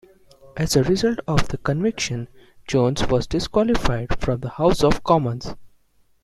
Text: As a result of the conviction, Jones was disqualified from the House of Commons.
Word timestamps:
As 0.57 0.75
a 0.75 0.81
result 0.83 1.19
of 1.27 1.49
the 1.49 1.59
conviction, 1.59 2.27
Jones 2.67 3.05
was 3.07 3.27
disqualified 3.27 4.19
from 4.19 4.39
the 4.39 4.49
House 4.49 4.83
of 4.83 5.03
Commons. 5.03 5.53